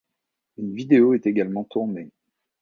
Une 0.57 0.73
vidéo 0.73 1.13
est 1.13 1.27
également 1.27 1.63
tournée. 1.63 2.09